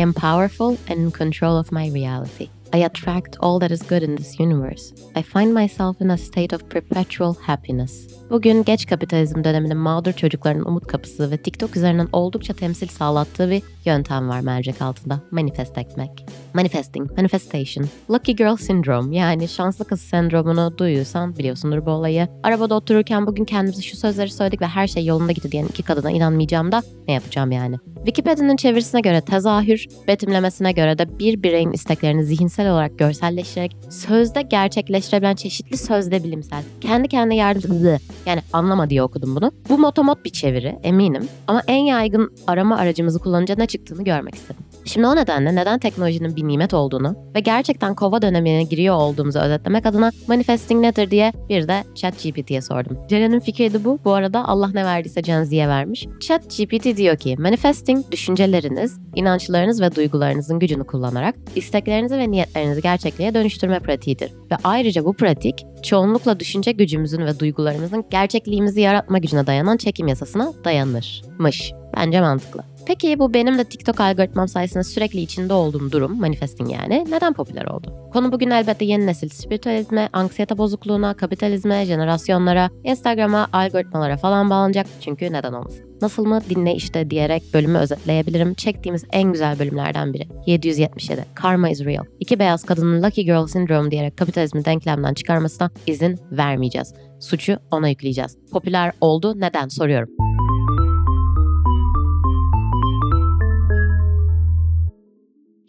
[0.00, 2.48] I am powerful and in control of my reality.
[2.72, 4.94] I attract all that is good in this universe.
[5.16, 8.20] I find myself in a state of perpetual happiness.
[8.30, 13.62] Bugün geç kapitalizm döneminde mağdur çocukların umut kapısı ve TikTok üzerinden oldukça temsil sağlattığı bir
[13.84, 15.20] yöntem var mercek altında.
[15.30, 16.26] Manifest etmek.
[16.54, 22.28] Manifesting, manifestation, lucky girl syndrome yani şanslı kız sendromunu duyuyorsan biliyorsundur bu olayı.
[22.42, 26.10] Arabada otururken bugün kendimize şu sözleri söyledik ve her şey yolunda gitti diyen iki kadına
[26.10, 27.76] inanmayacağım da ne yapacağım yani?
[27.96, 35.34] Wikipedia'nın çevirisine göre tezahür, betimlemesine göre de bir bireyin isteklerini zihinsel olarak görselleştirerek sözde gerçekleştirebilen
[35.34, 39.52] çeşitli sözde bilimsel, kendi kendine yardımcı yani anlama diye okudum bunu.
[39.68, 44.64] Bu motomot bir çeviri eminim ama en yaygın arama aracımızı kullanınca ne çıktığını görmek istedim.
[44.84, 49.86] Şimdi o nedenle neden teknolojinin bir nimet olduğunu ve gerçekten kova dönemine giriyor olduğumuzu özetlemek
[49.86, 52.98] adına manifesting nedir diye bir de ChatGPT'ye sordum.
[53.08, 53.98] Ceren'in fikri de bu.
[54.04, 56.06] Bu arada Allah ne verdiyse Cenzi'ye vermiş.
[56.20, 63.80] ChatGPT diyor ki manifesting düşünceleriniz, inançlarınız ve duygularınızın gücünü kullanarak isteklerinizi ve niyetlerinizi gerçekliğe dönüştürme
[63.80, 64.32] pratiğidir.
[64.50, 70.52] Ve ayrıca bu pratik çoğunlukla düşünce gücümüzün ve duygularımızın gerçekliğimizi yaratma gücüne dayanan çekim yasasına
[70.64, 71.72] dayanırmış.
[71.96, 72.69] Bence mantıklı.
[72.90, 77.64] Peki bu benim de TikTok algoritmam sayesinde sürekli içinde olduğum durum, manifesting yani, neden popüler
[77.64, 77.94] oldu?
[78.12, 84.86] Konu bugün elbette yeni nesil spiritüalizme, anksiyete bozukluğuna, kapitalizme, jenerasyonlara, Instagram'a, algoritmalara falan bağlanacak.
[85.00, 85.84] Çünkü neden olmasın?
[86.02, 88.54] Nasıl mı dinle işte diyerek bölümü özetleyebilirim.
[88.54, 90.28] Çektiğimiz en güzel bölümlerden biri.
[90.46, 91.24] 777.
[91.34, 92.04] Karma is real.
[92.20, 96.94] İki beyaz kadının Lucky Girl Syndrome diyerek kapitalizmi denklemden çıkarmasına izin vermeyeceğiz.
[97.20, 98.36] Suçu ona yükleyeceğiz.
[98.52, 100.19] Popüler oldu neden soruyorum.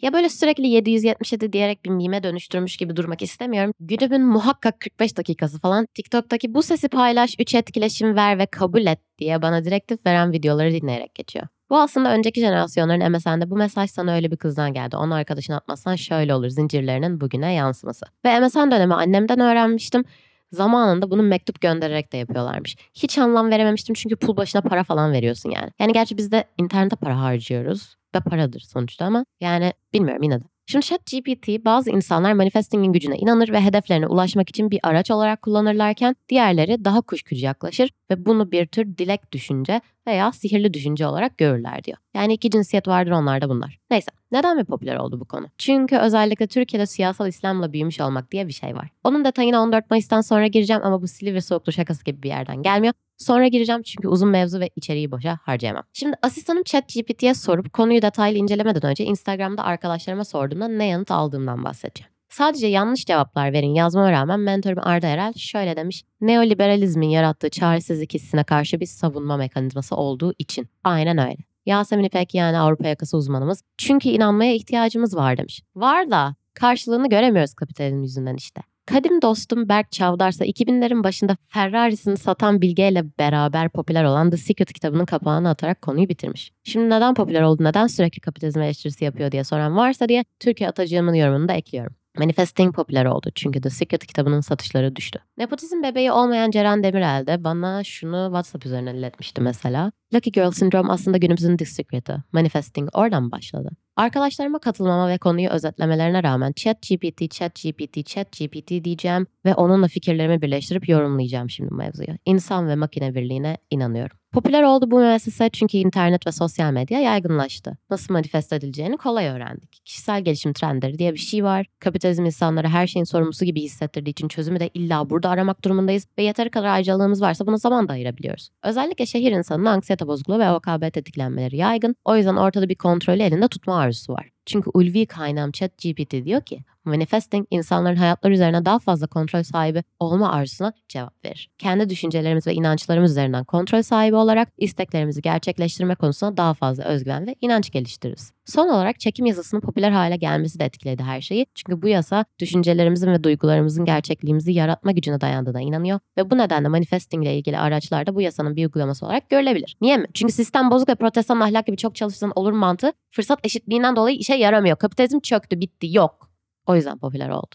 [0.02, 3.72] Ya böyle sürekli 777 diyerek bir mime dönüştürmüş gibi durmak istemiyorum.
[3.80, 8.98] Günümün muhakkak 45 dakikası falan TikTok'taki bu sesi paylaş, 3 etkileşim ver ve kabul et
[9.18, 11.46] diye bana direktif veren videoları dinleyerek geçiyor.
[11.70, 14.96] Bu aslında önceki jenerasyonların MSN'de bu mesaj sana öyle bir kızdan geldi.
[14.96, 18.06] Onu arkadaşına atmazsan şöyle olur zincirlerinin bugüne yansıması.
[18.24, 20.04] Ve MSN dönemi annemden öğrenmiştim.
[20.52, 22.76] Zamanında bunu mektup göndererek de yapıyorlarmış.
[22.94, 25.70] Hiç anlam verememiştim çünkü pul başına para falan veriyorsun yani.
[25.78, 30.44] Yani gerçi biz de internete para harcıyoruz ve paradır sonuçta ama yani bilmiyorum yine de.
[30.66, 36.16] Şimdi ChatGPT bazı insanlar manifestingin gücüne inanır ve hedeflerine ulaşmak için bir araç olarak kullanırlarken
[36.28, 41.84] diğerleri daha kuşkucu yaklaşır ve bunu bir tür dilek düşünce veya sihirli düşünce olarak görürler
[41.84, 41.98] diyor.
[42.14, 43.78] Yani iki cinsiyet vardır onlarda bunlar.
[43.90, 45.46] Neyse neden mi popüler oldu bu konu?
[45.58, 48.88] Çünkü özellikle Türkiye'de siyasal İslam'la büyümüş olmak diye bir şey var.
[49.04, 52.94] Onun detayına 14 Mayıs'tan sonra gireceğim ama bu Silivri soğuklu şakası gibi bir yerden gelmiyor.
[53.22, 55.82] Sonra gireceğim çünkü uzun mevzu ve içeriği boşa harcayamam.
[55.92, 62.12] Şimdi asistanım ChatGPT'ye sorup konuyu detaylı incelemeden önce Instagram'da arkadaşlarıma sorduğumda ne yanıt aldığımdan bahsedeceğim.
[62.28, 66.04] Sadece yanlış cevaplar verin yazmama rağmen mentorum Arda Erel şöyle demiş.
[66.20, 70.68] Neoliberalizmin yarattığı çaresizlik hissine karşı bir savunma mekanizması olduğu için.
[70.84, 71.36] Aynen öyle.
[71.66, 73.62] Yasemin İpek yani Avrupa yakası uzmanımız.
[73.78, 75.62] Çünkü inanmaya ihtiyacımız var demiş.
[75.76, 78.71] Var da karşılığını göremiyoruz kapitalizm yüzünden işte.
[78.86, 84.72] Kadim dostum Berk Çavdarsa 2000'lerin başında Ferrari'sini satan Bilge ile beraber popüler olan The Secret
[84.72, 86.52] kitabının kapağını atarak konuyu bitirmiş.
[86.64, 91.14] Şimdi neden popüler oldu, neden sürekli kapitalizm eleştirisi yapıyor diye soran varsa diye Türkiye Atacığımın
[91.14, 91.96] yorumunu da ekliyorum.
[92.18, 95.18] Manifesting popüler oldu çünkü The Secret kitabının satışları düştü.
[95.38, 99.92] Nepotizm bebeği olmayan Ceren Demirel de bana şunu WhatsApp üzerinden iletmişti mesela.
[100.14, 102.22] Lucky Girl Syndrome aslında günümüzün The Secret'ı.
[102.32, 103.70] Manifesting oradan başladı.
[103.96, 111.50] Arkadaşlarıma katılmama ve konuyu özetlemelerine rağmen ChatGPT, ChatGPT, ChatGPT diyeceğim ve onunla fikirlerimi birleştirip yorumlayacağım
[111.50, 112.18] şimdi mevzuyu.
[112.26, 114.21] İnsan ve makine birliğine inanıyorum.
[114.32, 117.78] Popüler oldu bu müessese çünkü internet ve sosyal medya yaygınlaştı.
[117.90, 119.72] Nasıl manifest edileceğini kolay öğrendik.
[119.84, 121.66] Kişisel gelişim trendleri diye bir şey var.
[121.78, 126.22] Kapitalizm insanlara her şeyin sorumlusu gibi hissettirdiği için çözümü de illa burada aramak durumundayız ve
[126.22, 128.48] yeteri kadar ayrıcalığımız varsa buna zaman da ayırabiliyoruz.
[128.62, 131.96] Özellikle şehir insanının anksiyete bozukluğu ve OKB tetiklenmeleri yaygın.
[132.04, 134.28] O yüzden ortada bir kontrolü elinde tutma arzusu var.
[134.46, 140.32] Çünkü ulvi kaynağım ChatGPT diyor ki Manifesting insanların hayatları üzerine daha fazla kontrol sahibi olma
[140.32, 141.50] arzusuna cevap verir.
[141.58, 147.34] Kendi düşüncelerimiz ve inançlarımız üzerinden kontrol sahibi olarak isteklerimizi gerçekleştirme konusunda daha fazla özgüven ve
[147.40, 148.32] inanç geliştiririz.
[148.44, 151.46] Son olarak çekim yasasının popüler hale gelmesi de etkiledi her şeyi.
[151.54, 157.24] Çünkü bu yasa düşüncelerimizin ve duygularımızın gerçekliğimizi yaratma gücüne dayandığına inanıyor ve bu nedenle manifesting
[157.24, 159.76] ile ilgili araçlarda bu yasanın bir uygulaması olarak görülebilir.
[159.80, 160.06] Niye mi?
[160.14, 164.34] Çünkü sistem bozuk ve protestan ahlak gibi çok çalışsan olur mantığı fırsat eşitliğinden dolayı işe
[164.34, 164.76] yaramıyor.
[164.76, 166.31] Kapitalizm çöktü, bitti, yok.
[166.66, 167.54] O yüzden popüler oldu.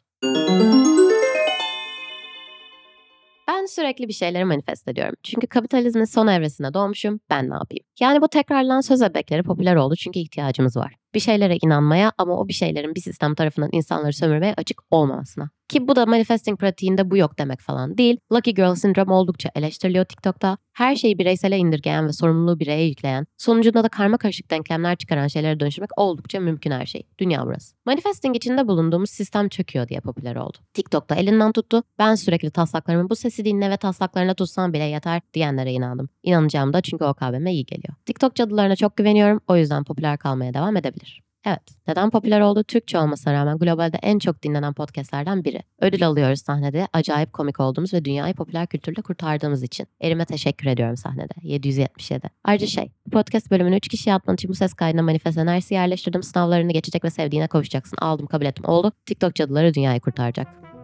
[3.48, 5.16] Ben sürekli bir şeyleri manifest ediyorum.
[5.24, 7.84] Çünkü kapitalizmin son evresine doğmuşum, ben ne yapayım?
[8.00, 10.96] Yani bu tekrarlanan söz bebekleri popüler oldu çünkü ihtiyacımız var.
[11.18, 15.50] Bir şeylere inanmaya ama o bir şeylerin bir sistem tarafından insanları sömürmeye açık olmamasına.
[15.70, 18.18] Ki bu da manifesting pratiğinde bu yok demek falan değil.
[18.32, 20.58] Lucky Girl sindrom oldukça eleştiriliyor TikTok'ta.
[20.74, 25.60] Her şeyi bireysele indirgeyen ve sorumluluğu bireye yükleyen, sonucunda da karma karışık denklemler çıkaran şeylere
[25.60, 27.04] dönüşmek oldukça mümkün her şey.
[27.20, 27.76] Dünya burası.
[27.86, 30.58] Manifesting içinde bulunduğumuz sistem çöküyor diye popüler oldu.
[30.74, 31.84] TikTok'ta elinden tuttu.
[32.00, 36.10] Ben sürekli taslaklarımı bu sesi dinle ve taslaklarına tutsan bile yeter diyenlere inandım.
[36.24, 37.94] İnanacağım da çünkü o kahveme iyi geliyor.
[38.06, 39.42] TikTok cadılarına çok güveniyorum.
[39.48, 41.07] O yüzden popüler kalmaya devam edebilir.
[41.48, 42.64] Evet, neden popüler oldu?
[42.64, 45.64] Türkçe olmasına rağmen globalde en çok dinlenen podcastlerden biri.
[45.82, 46.88] Ödül alıyoruz sahnede.
[46.94, 49.88] Acayip komik olduğumuz ve dünyayı popüler kültürle kurtardığımız için.
[50.02, 51.34] Erime teşekkür ediyorum sahnede.
[51.42, 52.30] 777.
[52.44, 56.24] Ayrıca şey, podcast bölümünü 3 kişi yapman için bu ses kaydına manifest enerjisi yerleştirdim.
[56.24, 57.98] Sınavlarını geçecek ve sevdiğine kavuşacaksın.
[58.02, 58.92] Aldım kabul ettim oldu.
[59.06, 60.77] TikTok cadıları dünyayı kurtaracak.